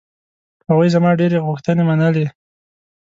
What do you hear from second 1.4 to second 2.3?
غوښتنې منلې.